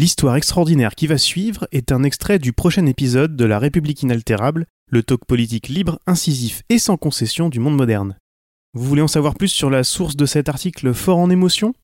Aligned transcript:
L'histoire 0.00 0.36
extraordinaire 0.36 0.94
qui 0.94 1.06
va 1.06 1.18
suivre 1.18 1.68
est 1.72 1.92
un 1.92 2.04
extrait 2.04 2.38
du 2.38 2.54
prochain 2.54 2.86
épisode 2.86 3.36
de 3.36 3.44
La 3.44 3.58
République 3.58 4.02
inaltérable, 4.02 4.64
le 4.88 5.02
talk 5.02 5.26
politique 5.26 5.68
libre, 5.68 5.98
incisif 6.06 6.62
et 6.70 6.78
sans 6.78 6.96
concession 6.96 7.50
du 7.50 7.60
monde 7.60 7.76
moderne. 7.76 8.16
Vous 8.72 8.84
voulez 8.84 9.02
en 9.02 9.08
savoir 9.08 9.34
plus 9.34 9.48
sur 9.48 9.68
la 9.68 9.84
source 9.84 10.16
de 10.16 10.24
cet 10.24 10.48
article 10.48 10.94
fort 10.94 11.18
en 11.18 11.28
émotion? 11.28 11.74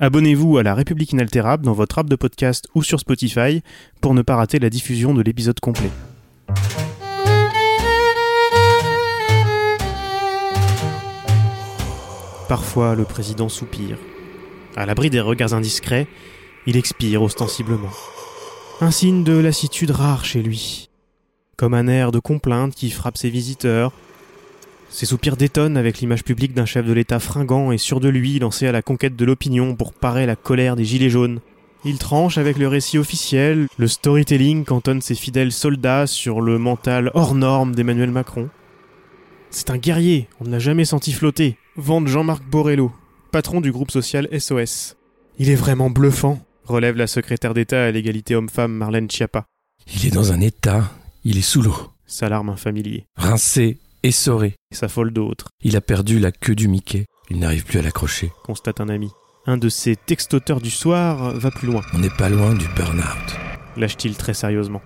Abonnez-vous 0.00 0.58
à 0.58 0.62
La 0.62 0.74
République 0.74 1.12
inaltérable 1.12 1.64
dans 1.64 1.72
votre 1.72 1.98
app 1.98 2.10
de 2.10 2.14
podcast 2.14 2.68
ou 2.74 2.82
sur 2.82 3.00
Spotify 3.00 3.62
pour 4.02 4.12
ne 4.12 4.20
pas 4.20 4.36
rater 4.36 4.58
la 4.58 4.68
diffusion 4.68 5.14
de 5.14 5.22
l'épisode 5.22 5.58
complet. 5.58 5.90
Parfois, 12.50 12.94
le 12.94 13.04
président 13.04 13.48
soupire. 13.48 13.96
À 14.76 14.84
l'abri 14.84 15.08
des 15.08 15.20
regards 15.20 15.54
indiscrets, 15.54 16.06
il 16.66 16.76
expire 16.76 17.22
ostensiblement. 17.22 17.90
Un 18.80 18.90
signe 18.90 19.24
de 19.24 19.36
lassitude 19.36 19.90
rare 19.90 20.24
chez 20.24 20.42
lui. 20.42 20.88
Comme 21.56 21.74
un 21.74 21.88
air 21.88 22.12
de 22.12 22.18
complainte 22.18 22.74
qui 22.74 22.90
frappe 22.90 23.16
ses 23.16 23.30
visiteurs. 23.30 23.92
Ses 24.88 25.06
soupirs 25.06 25.36
détonnent 25.36 25.76
avec 25.76 25.98
l'image 25.98 26.24
publique 26.24 26.54
d'un 26.54 26.66
chef 26.66 26.86
de 26.86 26.92
l'État 26.92 27.18
fringant 27.18 27.72
et 27.72 27.78
sûr 27.78 28.00
de 28.00 28.08
lui, 28.08 28.38
lancé 28.38 28.66
à 28.66 28.72
la 28.72 28.82
conquête 28.82 29.16
de 29.16 29.24
l'opinion 29.24 29.74
pour 29.74 29.92
parer 29.92 30.26
la 30.26 30.36
colère 30.36 30.76
des 30.76 30.84
gilets 30.84 31.10
jaunes. 31.10 31.40
Il 31.84 31.98
tranche 31.98 32.38
avec 32.38 32.58
le 32.58 32.68
récit 32.68 32.98
officiel, 32.98 33.66
le 33.76 33.88
storytelling 33.88 34.64
qu'entonnent 34.64 35.00
ses 35.00 35.14
fidèles 35.14 35.52
soldats 35.52 36.06
sur 36.06 36.40
le 36.40 36.58
mental 36.58 37.10
hors 37.14 37.34
norme 37.34 37.74
d'Emmanuel 37.74 38.10
Macron. 38.10 38.50
C'est 39.50 39.70
un 39.70 39.78
guerrier, 39.78 40.28
on 40.40 40.44
ne 40.44 40.50
l'a 40.50 40.58
jamais 40.58 40.84
senti 40.84 41.12
flotter. 41.12 41.56
Vente 41.76 42.06
Jean-Marc 42.06 42.44
Borello, 42.44 42.92
patron 43.32 43.60
du 43.60 43.72
groupe 43.72 43.90
social 43.90 44.28
SOS. 44.38 44.96
Il 45.38 45.50
est 45.50 45.56
vraiment 45.56 45.90
bluffant, 45.90 46.40
relève 46.64 46.96
la 46.96 47.06
secrétaire 47.06 47.54
d'État 47.54 47.84
à 47.86 47.90
l'égalité 47.90 48.34
homme-femme 48.34 48.72
Marlène 48.72 49.10
Schiappa. 49.10 49.46
Il 49.94 50.06
est 50.06 50.10
dans 50.10 50.32
un 50.32 50.40
état, 50.40 50.90
il 51.24 51.38
est 51.38 51.42
sous 51.42 51.62
l'eau, 51.62 51.76
S'alarme 52.06 52.50
un 52.50 52.56
familier. 52.56 53.04
rincé, 53.16 53.78
essoré. 54.02 54.54
S'affole 54.72 55.12
d'autres, 55.12 55.48
Il 55.62 55.76
a 55.76 55.80
perdu 55.80 56.18
la 56.18 56.30
queue 56.32 56.54
du 56.54 56.68
Mickey, 56.68 57.06
il 57.30 57.38
n'arrive 57.38 57.64
plus 57.64 57.78
à 57.78 57.82
l'accrocher. 57.82 58.32
constate 58.44 58.80
un 58.80 58.88
ami. 58.88 59.10
Un 59.46 59.56
de 59.56 59.68
ses 59.68 59.96
textoteurs 59.96 60.60
du 60.60 60.70
soir 60.70 61.32
va 61.34 61.50
plus 61.50 61.66
loin, 61.66 61.82
On 61.94 61.98
n'est 61.98 62.10
pas 62.10 62.28
loin 62.28 62.54
du 62.54 62.66
burn-out. 62.76 63.36
lâche-t-il 63.76 64.16
très 64.16 64.34
sérieusement. 64.34 64.82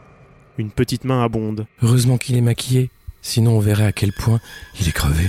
Une 0.58 0.70
petite 0.70 1.04
main 1.04 1.22
abonde. 1.22 1.66
Heureusement 1.82 2.16
qu'il 2.16 2.36
est 2.36 2.40
maquillé, 2.40 2.88
sinon 3.20 3.56
on 3.56 3.60
verrait 3.60 3.84
à 3.84 3.92
quel 3.92 4.12
point 4.12 4.40
il 4.80 4.88
est 4.88 4.92
crevé. 4.92 5.28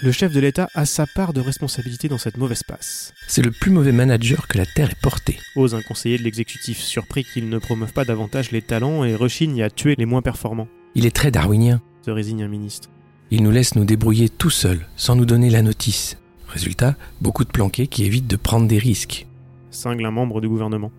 Le 0.00 0.12
chef 0.12 0.32
de 0.32 0.38
l'État 0.38 0.68
a 0.74 0.86
sa 0.86 1.06
part 1.08 1.32
de 1.32 1.40
responsabilité 1.40 2.08
dans 2.08 2.18
cette 2.18 2.36
mauvaise 2.36 2.62
passe. 2.62 3.12
C'est 3.26 3.44
le 3.44 3.50
plus 3.50 3.72
mauvais 3.72 3.90
manager 3.90 4.46
que 4.46 4.56
la 4.56 4.64
Terre 4.64 4.90
ait 4.92 5.02
porté. 5.02 5.40
Ose 5.56 5.74
un 5.74 5.82
conseiller 5.82 6.18
de 6.18 6.22
l'exécutif, 6.22 6.78
surpris 6.78 7.24
qu'il 7.24 7.48
ne 7.48 7.58
promeuve 7.58 7.92
pas 7.92 8.04
davantage 8.04 8.52
les 8.52 8.62
talents 8.62 9.02
et 9.02 9.16
rechigne 9.16 9.60
à 9.60 9.70
tuer 9.70 9.96
les 9.98 10.06
moins 10.06 10.22
performants. 10.22 10.68
Il 10.94 11.04
est 11.04 11.16
très 11.16 11.32
darwinien. 11.32 11.82
Se 12.02 12.12
résigne 12.12 12.44
un 12.44 12.48
ministre. 12.48 12.90
Il 13.32 13.42
nous 13.42 13.50
laisse 13.50 13.74
nous 13.74 13.84
débrouiller 13.84 14.28
tout 14.28 14.50
seuls, 14.50 14.86
sans 14.94 15.16
nous 15.16 15.26
donner 15.26 15.50
la 15.50 15.62
notice. 15.62 16.16
Résultat, 16.46 16.94
beaucoup 17.20 17.44
de 17.44 17.50
planqués 17.50 17.88
qui 17.88 18.04
évitent 18.04 18.28
de 18.28 18.36
prendre 18.36 18.68
des 18.68 18.78
risques. 18.78 19.26
Cingle 19.72 20.06
un 20.06 20.12
membre 20.12 20.40
du 20.40 20.48
gouvernement. 20.48 20.92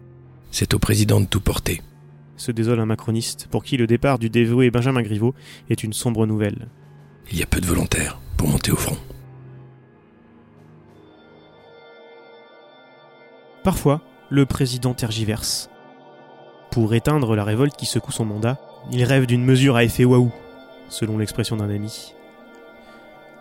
C'est 0.51 0.73
au 0.73 0.79
président 0.79 1.21
de 1.21 1.25
tout 1.25 1.41
porter. 1.41 1.81
Se 2.35 2.51
désole 2.51 2.81
un 2.81 2.85
macroniste, 2.85 3.47
pour 3.49 3.63
qui 3.63 3.77
le 3.77 3.87
départ 3.87 4.19
du 4.19 4.29
dévoué 4.29 4.71
Benjamin 4.71 5.03
Griveaux 5.03 5.35
est 5.69 5.83
une 5.83 5.93
sombre 5.93 6.25
nouvelle. 6.25 6.67
Il 7.31 7.37
y 7.37 7.43
a 7.43 7.45
peu 7.45 7.61
de 7.61 7.65
volontaires 7.65 8.19
pour 8.39 8.47
monter 8.47 8.71
au 8.71 8.77
front. 8.77 8.95
Parfois, 13.65 14.01
le 14.29 14.45
président 14.45 14.93
tergiverse. 14.93 15.69
Pour 16.71 16.93
éteindre 16.93 17.35
la 17.35 17.43
révolte 17.43 17.75
qui 17.75 17.85
secoue 17.85 18.13
son 18.13 18.23
mandat, 18.23 18.57
il 18.91 19.03
rêve 19.03 19.25
d'une 19.25 19.43
mesure 19.43 19.75
à 19.75 19.83
effet 19.83 20.05
waouh, 20.05 20.31
selon 20.87 21.17
l'expression 21.17 21.57
d'un 21.57 21.69
ami. 21.69 22.13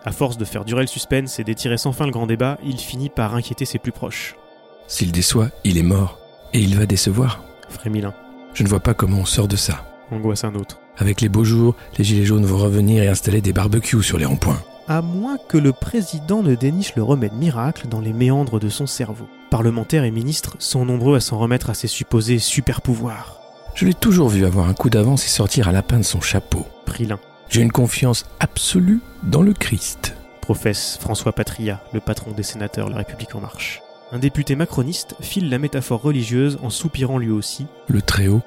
À 0.05 0.11
force 0.11 0.37
de 0.37 0.45
faire 0.45 0.65
durer 0.65 0.81
le 0.81 0.89
suspense 0.89 1.39
et 1.39 1.45
d'étirer 1.45 1.79
sans 1.79 1.93
fin 1.93 2.05
le 2.05 2.11
grand 2.11 2.27
débat, 2.27 2.59
il 2.65 2.79
finit 2.79 3.09
par 3.09 3.37
inquiéter 3.37 3.67
ses 3.67 3.79
plus 3.79 3.93
proches. 3.93 4.35
S'il 4.89 5.13
déçoit, 5.13 5.51
il 5.63 5.79
est 5.79 5.83
mort. 5.83 6.19
Et 6.55 6.59
il 6.59 6.77
va 6.77 6.87
décevoir. 6.87 7.45
Frémit 7.69 8.01
l'un, 8.01 8.15
Je 8.53 8.65
ne 8.65 8.69
vois 8.69 8.81
pas 8.81 8.95
comment 8.95 9.19
on 9.19 9.27
sort 9.27 9.47
de 9.47 9.57
ça. 9.57 9.85
angoisse 10.11 10.43
un 10.43 10.57
autre. 10.57 10.81
Avec 10.97 11.21
les 11.21 11.29
beaux 11.29 11.45
jours, 11.45 11.77
les 11.99 12.05
gilets 12.05 12.25
jaunes 12.25 12.47
vont 12.47 12.59
revenir 12.59 13.05
et 13.05 13.09
installer 13.09 13.41
des 13.41 13.53
barbecues 13.53 14.03
sur 14.03 14.19
les 14.19 14.25
ronds-points. 14.25 14.61
À 14.91 15.03
moins 15.03 15.37
que 15.37 15.59
le 15.59 15.75
président 15.75 16.43
ne 16.43 16.55
déniche 16.55 16.95
le 16.97 17.03
remède 17.03 17.35
miracle 17.35 17.89
dans 17.89 18.01
les 18.01 18.15
méandres 18.15 18.59
de 18.59 18.71
son 18.71 18.87
cerveau. 18.87 19.29
Parlementaires 19.51 20.05
et 20.05 20.11
ministres 20.11 20.57
sont 20.61 20.87
nombreux 20.87 21.17
à 21.17 21.21
s'en 21.21 21.37
remettre 21.39 21.69
à 21.69 21.75
ses 21.75 21.89
supposés 21.89 22.39
super-pouvoirs. 22.39 23.39
Je 23.75 23.85
l'ai 23.85 23.93
toujours 23.93 24.31
vu 24.31 24.47
avoir 24.47 24.67
un 24.67 24.73
coup 24.73 24.89
d'avance 24.89 25.27
et 25.27 25.29
sortir 25.29 25.69
un 25.69 25.73
lapin 25.73 25.99
de 25.99 26.05
son 26.05 26.23
chapeau. 26.23 26.67
Prit 26.87 27.05
l'un, 27.05 27.19
J'ai 27.51 27.61
une 27.61 27.71
confiance 27.71 28.25
absolue 28.41 29.01
dans 29.25 29.43
le 29.43 29.53
Christ. 29.53 30.15
professe 30.41 30.97
François 30.99 31.33
Patria, 31.33 31.83
le 31.93 32.01
patron 32.01 32.31
des 32.31 32.43
sénateurs 32.43 32.89
La 32.89 32.97
République 32.97 33.35
En 33.35 33.41
Marche. 33.41 33.83
Un 34.11 34.19
député 34.19 34.57
macroniste 34.57 35.15
file 35.21 35.51
la 35.51 35.59
métaphore 35.59 36.01
religieuse 36.01 36.59
en 36.63 36.71
soupirant 36.71 37.19
lui 37.19 37.31
aussi 37.31 37.67
Le 37.89 38.01
Très-Haut 38.01 38.41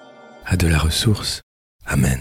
a 0.47 0.57
de 0.57 0.67
la 0.67 0.79
ressource. 0.79 1.41
Amen. 1.85 2.19